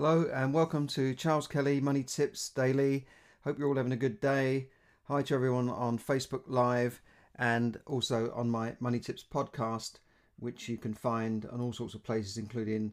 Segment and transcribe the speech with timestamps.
[0.00, 3.04] Hello and welcome to Charles Kelly Money Tips Daily.
[3.42, 4.68] Hope you're all having a good day.
[5.08, 7.02] Hi to everyone on Facebook Live
[7.34, 9.94] and also on my Money Tips podcast,
[10.38, 12.92] which you can find on all sorts of places, including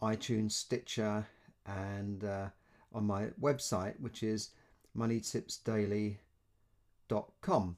[0.00, 1.26] iTunes, Stitcher,
[1.66, 2.46] and uh,
[2.94, 4.48] on my website, which is
[4.96, 7.76] moneytipsdaily.com.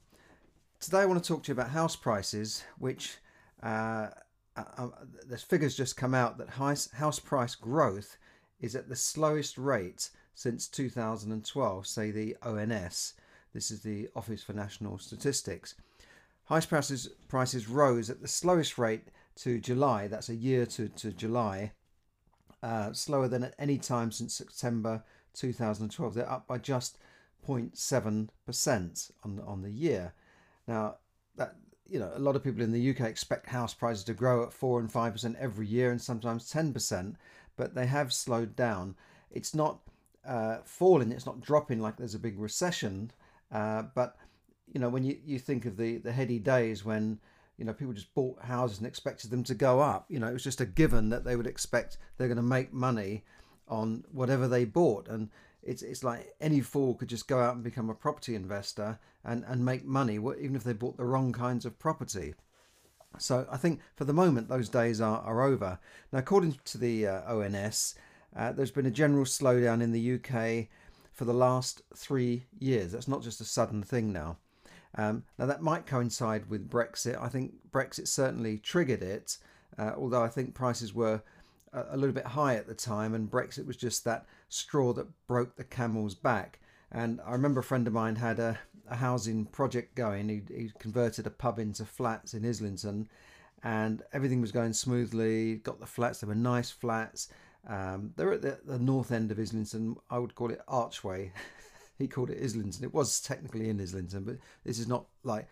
[0.79, 3.17] Today, I want to talk to you about house prices, which
[3.61, 4.11] uh,
[4.55, 4.87] uh, uh
[5.27, 8.15] the figures just come out that house price growth
[8.61, 13.13] is at the slowest rate since 2012, say the ONS.
[13.53, 15.75] This is the Office for National Statistics.
[16.45, 21.11] House prices, prices rose at the slowest rate to July, that's a year to, to
[21.11, 21.71] July,
[22.61, 26.13] uh, slower than at any time since September 2012.
[26.13, 26.97] They're up by just
[27.47, 30.13] 0.7% on, on the year.
[30.67, 30.97] Now,
[31.35, 31.55] that
[31.87, 34.53] you know, a lot of people in the UK expect house prices to grow at
[34.53, 37.15] 4 and 5% every year and sometimes 10%
[37.61, 38.95] but they have slowed down.
[39.29, 39.81] It's not
[40.25, 43.11] uh, falling, it's not dropping like there's a big recession,
[43.51, 44.17] uh, but
[44.73, 47.19] you know when you, you think of the, the heady days when
[47.57, 50.33] you know people just bought houses and expected them to go up, you know it
[50.33, 53.23] was just a given that they would expect they're going to make money
[53.67, 55.29] on whatever they bought, and
[55.61, 59.45] it's it's like any fool could just go out and become a property investor and
[59.47, 62.33] and make money even if they bought the wrong kinds of property.
[63.17, 65.79] So I think for the moment those days are, are over.
[66.11, 67.95] Now, according to the uh, ONS,
[68.35, 70.67] uh, there's been a general slowdown in the UK
[71.11, 72.91] for the last three years.
[72.91, 74.37] That's not just a sudden thing now.
[74.95, 77.21] Um, now, that might coincide with Brexit.
[77.21, 79.37] I think Brexit certainly triggered it,
[79.77, 81.21] uh, although I think prices were
[81.71, 85.07] a, a, little bit high at the time, and Brexit was just that straw that
[85.27, 86.59] broke the camel's back.
[86.91, 90.29] And I remember a friend of mine had a, a housing project going.
[90.29, 93.07] He, he converted a pub into flats in Islington,
[93.63, 95.55] and everything was going smoothly.
[95.55, 97.29] Got the flats; they were nice flats.
[97.67, 99.95] Um, they're at the, the, north end of Islington.
[100.09, 101.31] I would call it Archway.
[101.97, 102.83] he called it Islington.
[102.83, 105.47] It was technically in Islington, but this is not like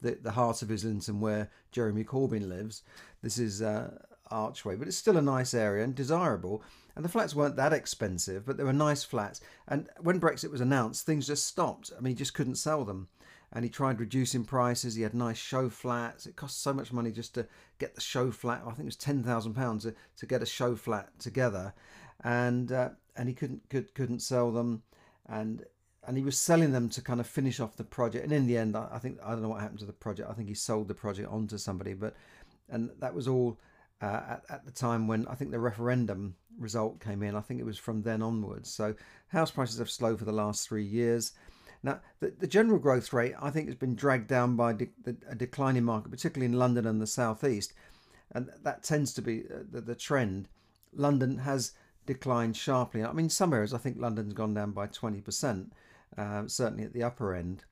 [0.00, 2.82] the the heart of Islington where Jeremy Corbyn lives.
[3.22, 3.96] This is uh,
[4.30, 6.62] Archway, but it's still a nice area and desirable.
[6.94, 9.40] And the flats weren't that expensive, but they were nice flats.
[9.66, 11.90] And when Brexit was announced, things just stopped.
[11.96, 13.08] I mean, he just couldn't sell them.
[13.52, 14.94] And he tried reducing prices.
[14.94, 16.26] He had nice show flats.
[16.26, 17.46] It cost so much money just to
[17.78, 18.62] get the show flat.
[18.62, 19.86] I think it was ten thousand pounds
[20.16, 21.74] to get a show flat together,
[22.24, 24.84] and uh, and he couldn't could, couldn't sell them,
[25.28, 25.66] and
[26.06, 28.24] and he was selling them to kind of finish off the project.
[28.24, 30.30] And in the end, I think I don't know what happened to the project.
[30.30, 32.16] I think he sold the project on to somebody, but
[32.70, 33.58] and that was all
[34.00, 37.34] uh, at, at, the time when I think the referendum result came in.
[37.34, 38.70] I think it was from then onwards.
[38.70, 38.94] So
[39.28, 41.32] house prices have slowed for the last three years.
[41.82, 45.16] Now, the, the general growth rate, I think, has been dragged down by de- the,
[45.28, 47.72] a declining market, particularly in London and the southeast.
[48.30, 50.48] And that tends to be uh, the, the trend.
[50.94, 51.72] London has
[52.06, 53.04] declined sharply.
[53.04, 55.70] I mean, some areas, I think London's gone down by 20%,
[56.16, 57.64] uh, certainly at the upper end.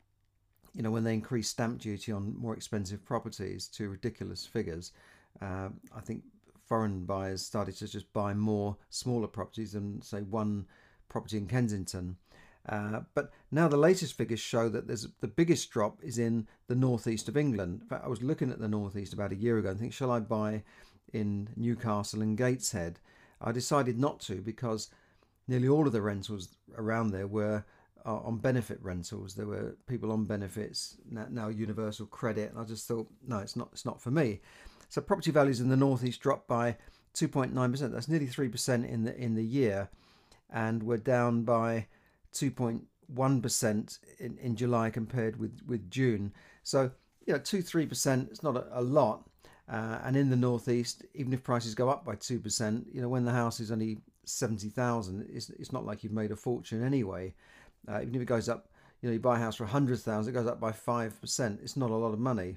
[0.74, 4.92] You know, when they increase stamp duty on more expensive properties to ridiculous figures,
[5.40, 6.22] uh, I think
[6.70, 10.64] foreign buyers started to just buy more smaller properties than, say, one
[11.08, 12.16] property in Kensington.
[12.68, 16.76] Uh, but now the latest figures show that there's the biggest drop is in the
[16.76, 17.80] northeast of England.
[17.82, 20.12] In fact, I was looking at the northeast about a year ago and think, shall
[20.12, 20.62] I buy
[21.12, 23.00] in Newcastle and Gateshead?
[23.40, 24.90] I decided not to because
[25.48, 27.64] nearly all of the rentals around there were
[28.06, 29.34] uh, on benefit rentals.
[29.34, 33.56] There were people on benefits now, now universal credit, and I just thought, no, it's
[33.56, 33.70] not.
[33.72, 34.40] It's not for me.
[34.90, 36.76] So property values in the northeast dropped by
[37.14, 37.92] 2.9%.
[37.92, 39.88] That's nearly 3% in the in the year,
[40.52, 41.86] and we're down by
[42.34, 46.32] 2.1% in, in July compared with with June.
[46.62, 46.90] So
[47.26, 48.28] you know, two three percent.
[48.30, 49.26] It's not a, a lot.
[49.68, 53.08] Uh, and in the northeast, even if prices go up by two percent, you know,
[53.08, 56.82] when the house is only seventy thousand, it's it's not like you've made a fortune
[56.84, 57.32] anyway.
[57.88, 58.68] Uh, even if it goes up,
[59.00, 61.60] you know, you buy a house for hundred thousand, it goes up by five percent.
[61.62, 62.56] It's not a lot of money,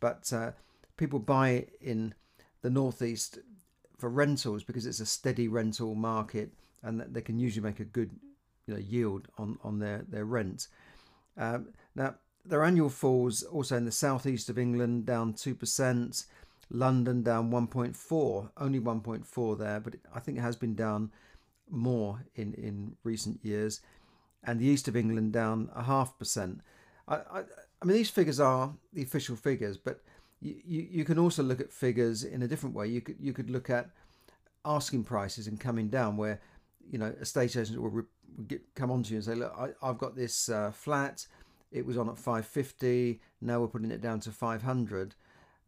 [0.00, 0.50] but uh,
[0.98, 2.12] people buy in
[2.60, 3.38] the northeast
[3.96, 6.52] for rentals because it's a steady rental market
[6.82, 8.10] and they can usually make a good
[8.66, 10.68] you know, yield on, on their, their rent.
[11.36, 16.24] Um, now, their annual falls also in the southeast of England down 2%,
[16.70, 21.10] London down 1.4, only 1.4 there, but I think it has been down
[21.70, 23.80] more in, in recent years,
[24.44, 26.60] and the east of England down a half percent.
[27.06, 27.42] I, I,
[27.80, 30.00] I mean, these figures are the official figures, but
[30.40, 32.86] you, you, can also look at figures in a different way.
[32.86, 33.90] You could you could look at
[34.64, 36.40] asking prices and coming down, where
[36.90, 39.98] you know estate agents will, re, come on to you and say, look, I, have
[39.98, 41.26] got this uh, flat.
[41.72, 43.20] It was on at 550.
[43.40, 45.14] Now we're putting it down to 500.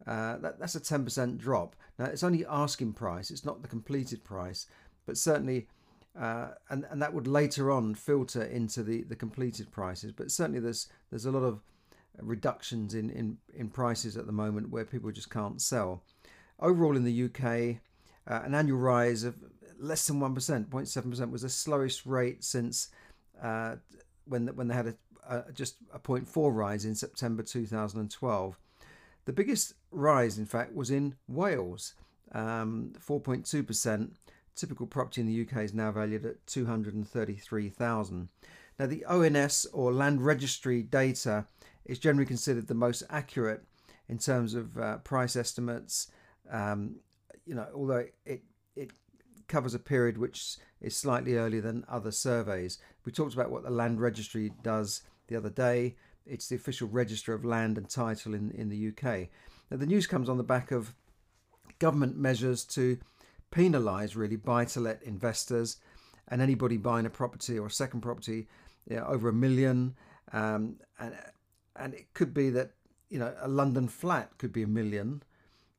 [0.07, 1.75] Uh, that, that's a 10% drop.
[1.99, 3.29] Now it's only asking price.
[3.29, 4.67] It's not the completed price,
[5.05, 5.67] but certainly
[6.19, 10.11] uh, and and that would later on filter into the the completed prices.
[10.11, 11.61] But certainly there's there's a lot of
[12.19, 16.03] reductions in in in prices at the moment where people just can't sell.
[16.59, 17.77] Overall in the UK,
[18.27, 19.35] uh, an annual rise of
[19.79, 22.89] less than one percent, 0.7 percent, was the slowest rate since
[23.41, 23.75] uh,
[24.25, 24.95] when when they had a,
[25.27, 28.59] a, just a 0.4 rise in September 2012.
[29.25, 31.93] The biggest rise, in fact, was in Wales,
[32.33, 34.15] um, 4.2 percent
[34.55, 38.29] typical property in the UK is now valued at 233,000.
[38.79, 41.45] Now the ONS or land registry data
[41.85, 43.63] is generally considered the most accurate
[44.07, 46.11] in terms of uh, price estimates.
[46.51, 46.97] Um,
[47.45, 48.43] you know, although it
[48.75, 48.91] it
[49.47, 52.77] covers a period which is slightly earlier than other surveys.
[53.05, 55.97] We talked about what the land registry does the other day.
[56.25, 59.27] It's the official register of land and title in, in the UK.
[59.69, 60.95] Now the news comes on the back of
[61.79, 62.97] government measures to
[63.51, 65.77] penalise really buy to let investors
[66.29, 68.47] and anybody buying a property or a second property
[68.89, 69.95] you know, over a million.
[70.31, 71.13] Um, and
[71.75, 72.71] and it could be that
[73.09, 75.23] you know a London flat could be a million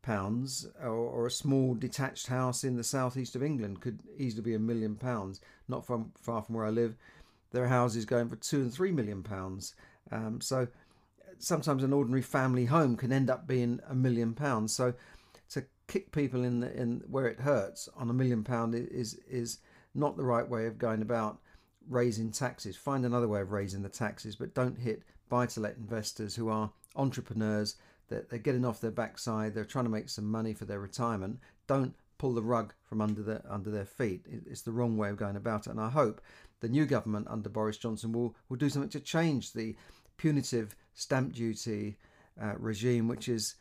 [0.02, 4.54] pounds, or, or, a small detached house in the southeast of England could easily be
[4.54, 5.40] a million pounds.
[5.68, 6.96] Not from far from where I live,
[7.52, 9.74] there are houses going for two and three million pounds.
[10.10, 10.66] Um, so
[11.38, 14.72] sometimes an ordinary family home can end up being a million pounds.
[14.74, 14.94] So
[15.50, 19.58] to kick people in the, in where it hurts on a million pound is is
[19.94, 21.38] not the right way of going about
[21.88, 22.76] raising taxes.
[22.76, 27.76] Find another way of raising the taxes, but don't hit buy-to-let investors who are entrepreneurs.
[28.08, 29.54] That they're getting off their backside.
[29.54, 31.38] They're trying to make some money for their retirement.
[31.66, 34.26] Don't pull the rug from under their under their feet.
[34.28, 35.70] It's the wrong way of going about it.
[35.70, 36.20] And I hope
[36.60, 39.76] the new government under Boris Johnson will will do something to change the
[40.18, 41.96] punitive stamp duty
[42.40, 43.54] uh, regime, which is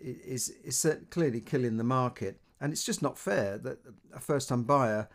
[0.00, 3.78] is is clearly killing the market, and it's just not fair that
[4.14, 5.08] a first-time buyer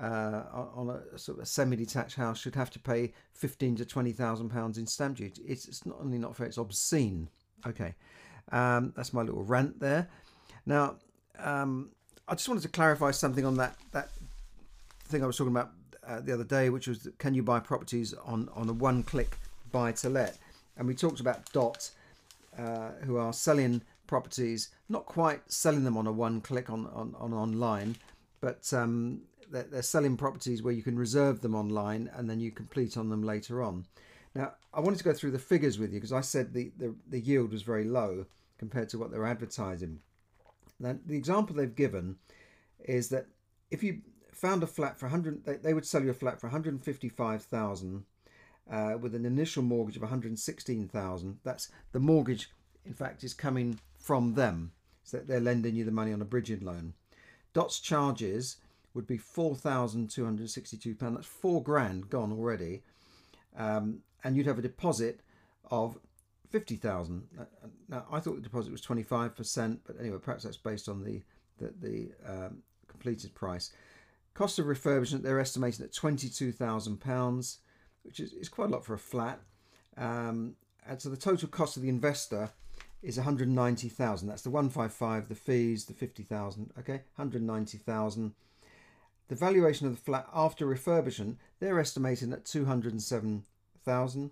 [0.00, 0.42] uh,
[0.74, 4.78] on a sort of semi-detached house should have to pay fifteen to twenty thousand pounds
[4.78, 5.42] in stamp duty.
[5.46, 7.28] It's, it's not only not fair; it's obscene.
[7.66, 7.94] Okay,
[8.50, 10.08] um, that's my little rant there.
[10.66, 10.96] Now,
[11.38, 11.90] um,
[12.28, 14.08] I just wanted to clarify something on that that
[15.04, 15.72] thing I was talking about
[16.06, 19.38] uh, the other day, which was can you buy properties on on a one-click
[19.70, 20.38] buy to let?
[20.76, 21.90] And we talked about Dot,
[22.58, 27.14] uh, who are selling properties, not quite selling them on a one click on, on,
[27.18, 27.96] on online,
[28.40, 29.20] but um,
[29.52, 33.08] they're, they're selling properties where you can reserve them online and then you complete on
[33.08, 33.86] them later on.
[34.34, 36.94] Now, I wanted to go through the figures with you because I said the, the,
[37.08, 38.26] the yield was very low
[38.58, 40.00] compared to what they're advertising.
[40.80, 42.16] Now, the example they've given
[42.80, 43.26] is that
[43.70, 44.00] if you
[44.32, 48.04] found a flat for 100, they, they would sell you a flat for 155,000
[48.70, 51.38] uh, with an initial mortgage of 116,000.
[51.44, 52.50] That's the mortgage,
[52.86, 54.72] in fact, is coming from them.
[55.04, 56.94] So they're lending you the money on a bridging loan.
[57.52, 58.56] Dot's charges
[58.94, 60.98] would be £4,262.
[60.98, 62.82] That's four grand gone already.
[63.56, 65.20] Um, and you'd have a deposit
[65.70, 65.98] of
[66.50, 67.26] 50,000.
[67.88, 71.22] Now, I thought the deposit was 25%, but anyway, perhaps that's based on the,
[71.58, 73.72] the, the um, completed price.
[74.34, 77.56] Cost of refurbishment, they're estimating at £22,000,
[78.02, 79.40] which is, is quite a lot for a flat.
[79.96, 80.56] Um,
[80.86, 82.50] and so the total cost of the investor
[83.02, 84.28] is 190,000.
[84.28, 86.70] That's the 155, the fees, the 50,000.
[86.78, 88.32] Okay, 190,000.
[89.32, 94.30] The valuation of the flat after refurbishment, they're estimating at 207,000.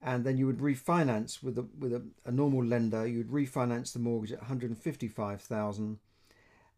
[0.00, 3.06] And then you would refinance with a with a, a normal lender.
[3.06, 5.98] You would refinance the mortgage at 155,000.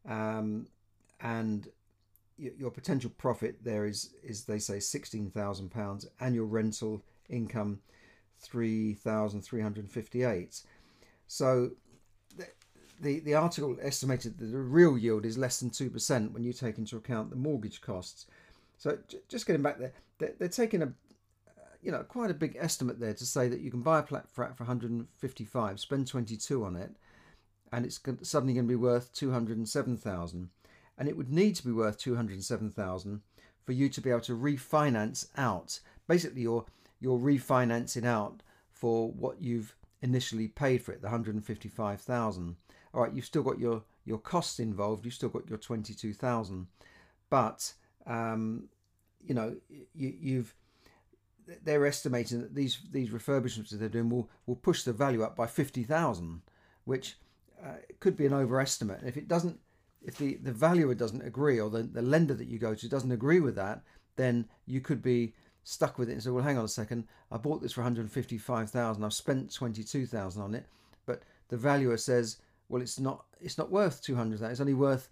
[0.09, 0.67] Um,
[1.21, 1.69] and
[2.37, 7.79] your potential profit there is is they say 16,000 pounds annual rental income
[8.41, 10.63] 3,358
[11.29, 11.71] so
[13.01, 16.79] the, the, article estimated that the real yield is less than 2% when you take
[16.79, 18.27] into account the mortgage costs.
[18.79, 22.57] So just getting back there, they're, they're taking a uh, you know quite a big
[22.59, 26.77] estimate there to say that you can buy a flat for 155, spend 22 on
[26.77, 26.93] it,
[27.73, 30.49] and it's suddenly going to be worth 207,000,
[30.97, 33.21] and it would need to be worth 207,000
[33.65, 35.81] for you to be able to refinance out.
[36.07, 36.65] Basically, you're
[37.01, 42.57] you're refinancing out for what you've initially paid for it, the 155,000.
[42.95, 45.05] All right, you've still got your your costs involved.
[45.05, 46.67] You've still got your 22,000,
[47.31, 47.73] but
[48.07, 48.69] um,
[49.25, 49.57] you know
[49.95, 50.55] you, you've
[51.65, 55.37] they're estimating that these these refurbishments that they're doing will will push the value up
[55.37, 56.43] by 50,000,
[56.85, 57.17] which
[57.65, 59.03] uh, could be an overestimate.
[59.05, 59.59] if it doesn't,
[60.03, 63.13] if the the valuer doesn't agree or the, the lender that you go to doesn't
[63.13, 63.83] agree with that,
[64.17, 65.35] then you could be
[65.69, 69.05] stuck with it and said, well, hang on a second, I bought this for 155,000,
[69.05, 70.65] I've spent 22,000 on it,
[71.05, 72.39] but the valuer says,
[72.69, 75.09] well, it's not, it's not worth 200,000, it's only worth,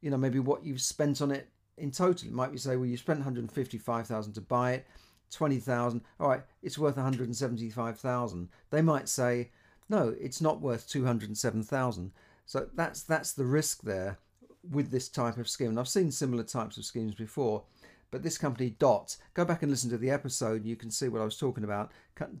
[0.00, 2.86] you know, maybe what you've spent on it in total, it might be say, well,
[2.86, 4.86] you spent 155,000 to buy it,
[5.30, 6.00] 20,000.
[6.20, 8.48] All right, it's worth 175,000.
[8.70, 9.50] They might say,
[9.88, 12.12] no, it's not worth 207,000.
[12.46, 14.18] So that's that's the risk there
[14.70, 15.70] with this type of scheme.
[15.70, 17.64] And I've seen similar types of schemes before,
[18.10, 20.64] but this company Dot, go back and listen to the episode.
[20.64, 21.90] You can see what I was talking about.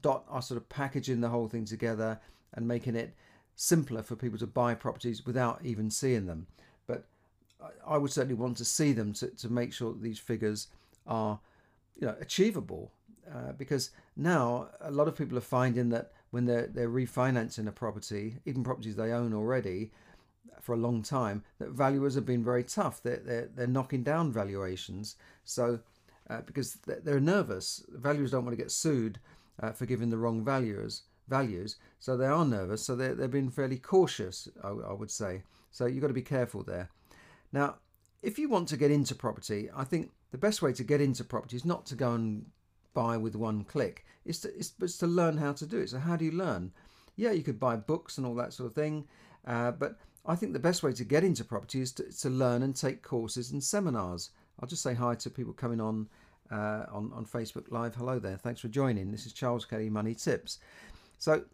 [0.00, 2.20] Dot are sort of packaging the whole thing together
[2.52, 3.14] and making it
[3.56, 6.46] simpler for people to buy properties without even seeing them.
[6.86, 7.06] But
[7.86, 10.68] I would certainly want to see them to, to make sure that these figures
[11.06, 11.38] are
[11.96, 12.90] you know achievable
[13.32, 17.72] uh, because now a lot of people are finding that when they're they're refinancing a
[17.72, 19.92] property, even properties they own already
[20.60, 23.02] for a long time, that valuers have been very tough.
[23.02, 25.16] They're they're, they're knocking down valuations.
[25.44, 25.80] So
[26.28, 29.18] uh, because they're nervous, valuers don't want to get sued
[29.60, 31.76] uh, for giving the wrong values values.
[31.98, 32.82] So they are nervous.
[32.82, 34.48] So they're they're being fairly cautious.
[34.62, 35.42] I, I would say.
[35.70, 36.90] So you've got to be careful there.
[37.52, 37.76] Now,
[38.22, 41.24] if you want to get into property, I think the best way to get into
[41.24, 42.46] property is not to go and
[42.94, 44.04] buy with one click.
[44.24, 45.90] It's to, it's, it's to learn how to do it.
[45.90, 46.72] So how do you learn?
[47.16, 49.06] Yeah, you could buy books and all that sort of thing,
[49.46, 52.62] uh, but I think the best way to get into property is to, to learn
[52.62, 54.30] and take courses and seminars.
[54.60, 56.08] I'll just say hi to people coming on
[56.50, 57.94] uh, on on Facebook Live.
[57.94, 58.36] Hello there.
[58.36, 59.10] Thanks for joining.
[59.10, 60.58] This is Charles Kelly Money Tips.
[61.24, 61.44] So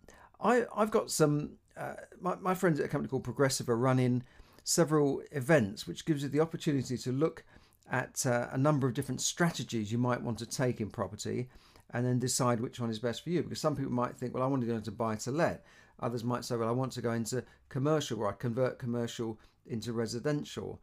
[0.41, 4.25] I I've got some uh, my my friends at a company called Progressive are running
[4.65, 7.45] several events, which gives you the opportunity to look
[7.89, 11.49] at uh, a number of different strategies you might want to take in property
[11.93, 13.45] and then decide which one is best for you.
[13.45, 15.65] Because some people might think, well, I want to go into buy to let.
[16.01, 19.93] Others might say, well, I want to go into commercial where I convert commercial into
[19.93, 20.81] residential.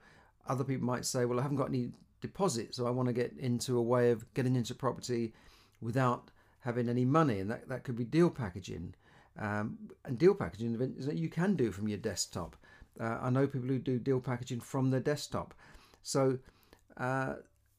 [0.47, 1.91] Other people might say, well, I haven't got any
[2.21, 5.33] deposit, so I want to get into a way of getting into property
[5.81, 6.31] without
[6.67, 8.93] having any money, and that, that could be deal packaging.
[9.39, 12.57] Um, and deal packaging is that you can do from your desktop.
[12.99, 15.53] Uh, I know people who do deal packaging from their desktop.
[16.03, 16.39] So
[16.97, 17.35] uh,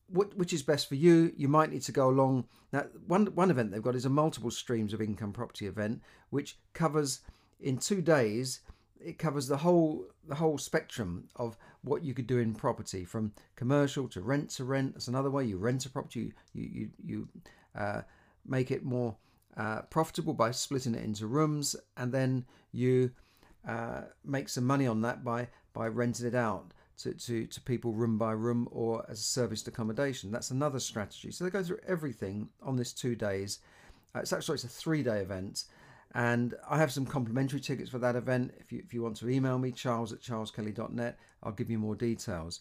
[0.06, 1.32] what, which is best for you?
[1.36, 2.46] You might need to go along.
[2.72, 6.56] Now, one one event they've got is a multiple streams of income property event, which
[6.72, 7.20] covers
[7.60, 8.60] in two days.
[9.00, 13.32] It covers the whole the whole spectrum of what you could do in property, from
[13.54, 14.94] commercial to rent to rent.
[14.94, 16.32] That's another way you rent a property.
[16.54, 17.28] You you you
[17.74, 18.02] uh,
[18.48, 19.16] make it more
[19.56, 23.10] uh, profitable by splitting it into rooms, and then you
[23.66, 27.92] uh, make some money on that by by renting it out to, to, to people
[27.92, 30.30] room by room or as a serviced accommodation.
[30.30, 31.30] That's another strategy.
[31.30, 33.60] So they go through everything on this two days.
[34.14, 35.64] Uh, it's actually it's a three day event.
[36.14, 38.54] And I have some complimentary tickets for that event.
[38.58, 41.94] If you, if you want to email me, charles at charleskelly.net, I'll give you more
[41.94, 42.60] details.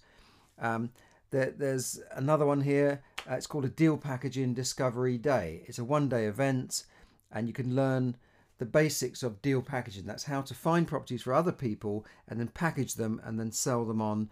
[0.60, 0.92] Um,
[1.32, 3.02] there, there's another one here.
[3.30, 5.64] Uh, it's called a Deal Packaging Discovery Day.
[5.66, 6.84] It's a one day event,
[7.32, 8.16] and you can learn
[8.58, 10.06] the basics of deal packaging.
[10.06, 13.86] That's how to find properties for other people and then package them and then sell
[13.86, 14.30] them on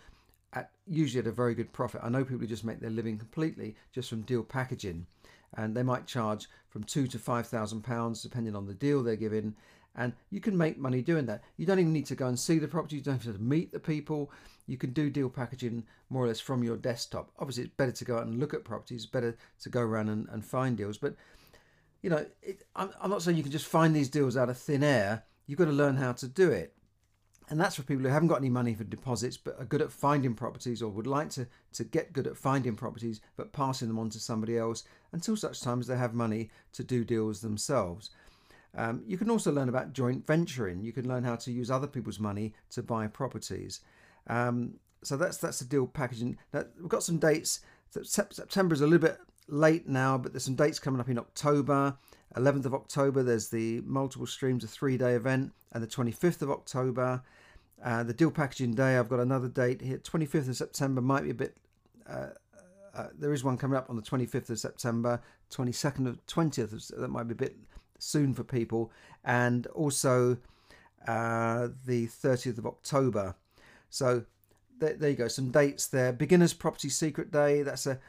[0.53, 2.01] at usually at a very good profit.
[2.03, 5.05] I know people who just make their living completely just from deal packaging,
[5.55, 9.15] and they might charge from two to five thousand pounds depending on the deal they're
[9.15, 9.55] giving.
[9.95, 11.41] And you can make money doing that.
[11.57, 12.97] You don't even need to go and see the property.
[12.97, 14.31] You don't have to meet the people.
[14.67, 17.31] You can do deal packaging more or less from your desktop.
[17.39, 19.05] Obviously, it's better to go out and look at properties.
[19.05, 20.97] Better to go around and, and find deals.
[20.97, 21.15] But
[22.01, 24.57] you know, it, I'm, I'm not saying you can just find these deals out of
[24.57, 25.23] thin air.
[25.47, 26.75] You've got to learn how to do it.
[27.49, 29.91] And that's for people who haven't got any money for deposits but are good at
[29.91, 33.99] finding properties or would like to, to get good at finding properties but passing them
[33.99, 38.09] on to somebody else until such time as they have money to do deals themselves.
[38.77, 40.81] Um, you can also learn about joint venturing.
[40.81, 43.81] You can learn how to use other people's money to buy properties.
[44.27, 46.37] Um, so that's that's the deal packaging.
[46.53, 47.61] We've got some dates.
[48.03, 49.17] September is a little bit
[49.47, 51.95] late now, but there's some dates coming up in October.
[52.35, 56.51] 11th of October, there's the multiple streams, a three day event, and the 25th of
[56.51, 57.21] October.
[57.83, 59.97] Uh, the deal packaging day, I've got another date here.
[59.97, 61.57] 25th of September might be a bit.
[62.09, 62.27] Uh,
[62.93, 66.73] uh, there is one coming up on the 25th of September, 22nd of 20th.
[66.73, 67.55] Of, that might be a bit
[67.99, 68.91] soon for people,
[69.23, 70.37] and also
[71.07, 73.35] uh, the 30th of October.
[73.89, 74.23] So
[74.79, 76.11] there, there, you go, some dates there.
[76.11, 77.61] Beginners Property Secret Day.
[77.61, 77.99] That's a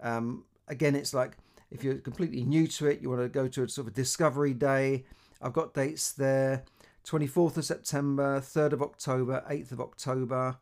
[0.00, 1.36] um, again, it's like
[1.70, 3.96] if you're completely new to it, you want to go to a sort of a
[3.96, 5.04] discovery day.
[5.40, 6.64] I've got dates there
[7.06, 10.56] 24th of September, 3rd of October, 8th of October.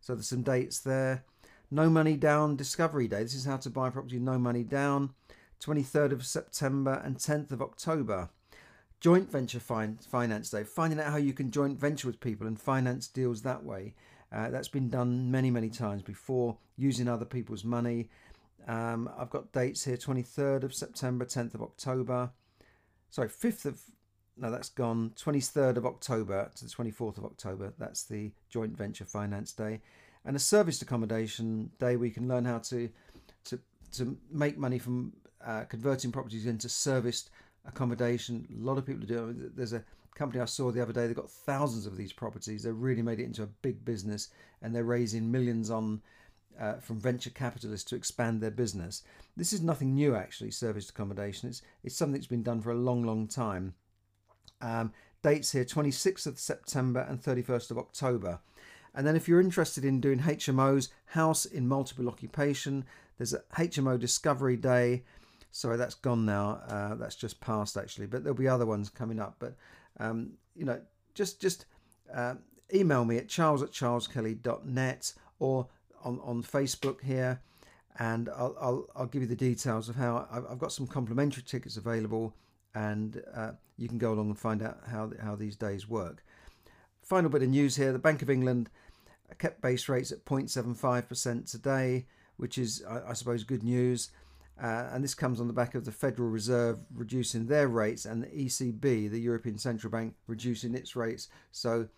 [0.00, 1.24] So there's some dates there.
[1.70, 3.22] No Money Down Discovery Day.
[3.22, 5.10] This is how to buy property no money down.
[5.60, 8.30] 23rd of September and 10th of October.
[9.00, 10.64] Joint Venture fin- Finance Day.
[10.64, 13.94] Finding out how you can joint venture with people and finance deals that way.
[14.32, 18.08] Uh, that's been done many, many times before, using other people's money.
[18.66, 22.30] Um, I've got dates here 23rd of September, 10th of October.
[23.10, 23.80] Sorry, 5th of.
[24.36, 25.12] No, that's gone.
[25.16, 27.72] 23rd of October to the 24th of October.
[27.78, 29.80] That's the joint venture finance day.
[30.24, 32.90] and a serviced accommodation day where you can learn how to
[33.44, 33.58] to
[33.92, 35.12] to make money from
[35.44, 37.30] uh, converting properties into serviced
[37.66, 38.46] accommodation.
[38.60, 39.56] A lot of people do it.
[39.56, 41.06] There's a company I saw the other day.
[41.06, 42.62] They've got thousands of these properties.
[42.62, 44.28] They've really made it into a big business,
[44.62, 46.02] and they're raising millions on
[46.58, 49.02] uh, from venture capitalists to expand their business.
[49.36, 50.50] This is nothing new, actually.
[50.50, 51.48] Serviced accommodation.
[51.48, 53.74] It's it's something that's been done for a long, long time.
[54.60, 54.92] Um,
[55.22, 58.40] dates here: 26th of September and 31st of October.
[58.94, 62.84] And then, if you're interested in doing HMOs, house in multiple occupation,
[63.16, 65.04] there's a HMO Discovery Day.
[65.50, 66.60] Sorry, that's gone now.
[66.68, 69.36] Uh, that's just passed actually, but there'll be other ones coming up.
[69.38, 69.54] But
[69.98, 70.80] um, you know,
[71.14, 71.66] just just
[72.14, 72.34] uh,
[72.74, 75.68] email me at charles at charleskelly.net or
[76.04, 77.40] on on Facebook here,
[77.98, 81.42] and I'll I'll, I'll give you the details of how I've, I've got some complimentary
[81.42, 82.34] tickets available,
[82.74, 86.22] and uh, you can go along and find out how how these days work.
[87.02, 88.70] Final bit of news here: the Bank of England
[89.38, 94.10] kept base rates at 0.75% today, which is, I, I suppose, good news.
[94.60, 98.24] Uh, and this comes on the back of the Federal Reserve reducing their rates and
[98.24, 101.28] the ECB, the European Central Bank, reducing its rates.
[101.52, 101.88] So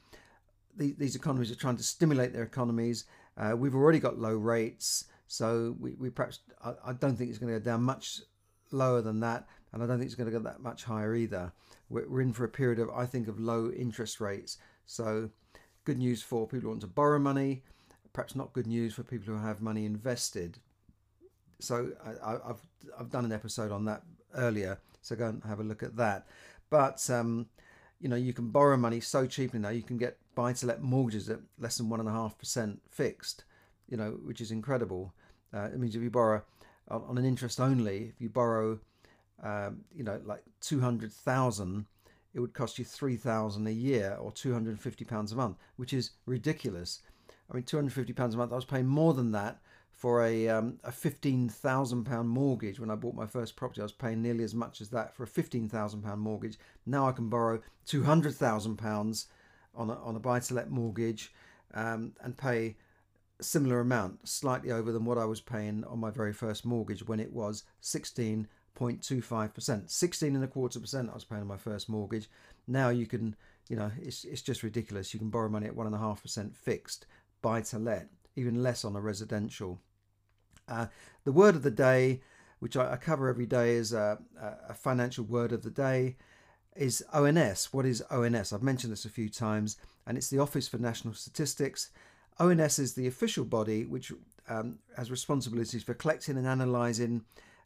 [0.76, 3.04] the, these economies are trying to stimulate their economies.
[3.36, 7.38] Uh, we've already got low rates, so we, we perhaps I, I, don't think it's
[7.38, 8.20] going to go down much
[8.72, 11.52] lower than that, and I don't think it's going to go that much higher either.
[11.88, 14.58] We're, we're in for a period of I think of low interest rates.
[14.84, 15.30] So
[15.84, 17.62] good news for people who want to borrow money.
[18.12, 20.58] Perhaps not good news for people who have money invested
[21.60, 21.92] so
[22.24, 22.60] I, have
[22.98, 24.02] I've done an episode on that
[24.34, 26.26] earlier, so go and have a look at that.
[26.70, 27.46] But um,
[28.00, 29.68] you know, you can borrow money so cheaply now.
[29.70, 33.44] You can get buy-to-let mortgages at less than one and a half percent fixed.
[33.88, 35.12] You know, which is incredible.
[35.52, 36.42] Uh, it means if you borrow
[36.88, 38.78] on, an interest only, if you borrow,
[39.42, 41.86] um, you know, like two hundred thousand,
[42.32, 45.36] it would cost you three thousand a year or two hundred and fifty pounds a
[45.36, 47.02] month, which is ridiculous.
[47.50, 48.52] I mean, two hundred fifty pounds a month.
[48.52, 49.60] I was paying more than that
[50.00, 52.80] for a um, a fifteen thousand pound mortgage.
[52.80, 55.24] When I bought my first property, I was paying nearly as much as that for
[55.24, 56.58] a fifteen thousand pound mortgage.
[56.86, 59.26] Now I can borrow two hundred thousand pounds
[59.74, 61.34] on a, on a buy to let mortgage
[61.74, 62.76] um, and pay
[63.38, 67.06] a similar amount, slightly over than what I was paying on my very first mortgage
[67.06, 71.10] when it was sixteen point two five percent, sixteen and a quarter percent.
[71.10, 72.30] I was paying on my first mortgage.
[72.66, 73.36] Now you can,
[73.68, 75.12] you know, it's it's just ridiculous.
[75.12, 77.04] You can borrow money at one and a half percent fixed,
[77.42, 79.78] buy to let, even less on a residential.
[80.70, 80.86] Uh,
[81.24, 82.20] the word of the day,
[82.60, 84.18] which I, I cover every day, is a,
[84.68, 86.16] a, financial word of the day,
[86.76, 87.72] is ONS.
[87.72, 88.52] What is ONS?
[88.52, 91.90] I've mentioned this a few times, and it's the Office for National Statistics.
[92.38, 94.12] ONS is the official body which
[94.48, 97.24] um, has responsibilities for collecting and analysing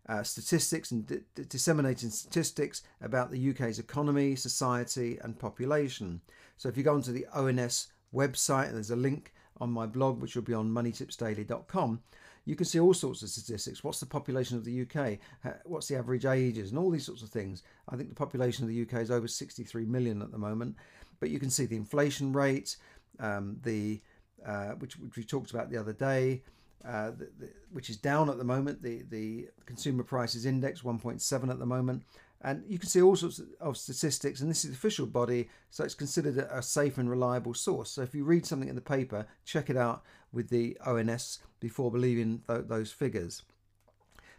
[0.09, 6.21] uh, statistics and d- disseminating statistics about the UK's economy, society, and population.
[6.57, 10.35] So if you go onto the ONS website, there's a link on my blog, which
[10.35, 12.01] will be on moneytipsdaily.com,
[12.45, 13.83] you can see all sorts of statistics.
[13.83, 15.19] What's the population of the UK?
[15.65, 16.71] What's the average ages?
[16.71, 17.63] And all these sorts of things.
[17.89, 20.77] I think the population of the UK is over 63 million at the moment.
[21.21, 22.77] But you can see the inflation rate,
[23.19, 24.01] um, the
[24.45, 26.43] uh, which, which, we talked about the other day,
[26.87, 28.83] uh, the, the, which is down at the moment.
[28.83, 32.03] The the consumer prices index 1.7 at the moment,
[32.45, 34.41] and you can see all sorts of statistics.
[34.41, 37.91] And this is the official body, so it's considered a safe and reliable source.
[37.91, 41.91] So if you read something in the paper, check it out with the ONS before
[41.91, 43.43] believing th- those figures.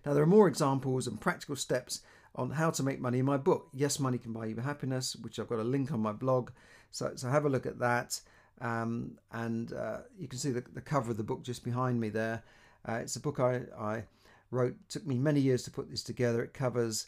[0.05, 2.01] Now, there are more examples and practical steps
[2.35, 5.39] on how to make money in my book, Yes, Money Can Buy You Happiness, which
[5.39, 6.51] I've got a link on my blog.
[6.91, 8.19] So, so have a look at that.
[8.61, 12.09] Um, and uh, you can see the, the, cover of the book just behind me
[12.09, 12.43] there.
[12.87, 14.03] Uh, it's a book I, I
[14.51, 16.43] wrote, took me many years to put this together.
[16.43, 17.07] It covers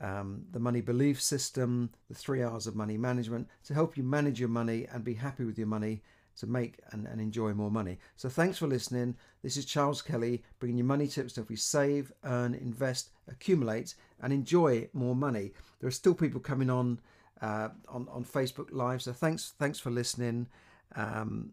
[0.00, 4.40] um, the money belief system, the three hours of money management to help you manage
[4.40, 6.02] your money and be happy with your money
[6.36, 7.98] to make and, and enjoy more money.
[8.16, 9.16] So thanks for listening.
[9.42, 13.94] This is Charles Kelly bringing you money tips to help you save, earn, invest, accumulate,
[14.20, 15.52] and enjoy more money.
[15.80, 17.00] There are still people coming on
[17.40, 20.48] uh, on on Facebook Live, so thanks thanks for listening.
[20.96, 21.52] Um,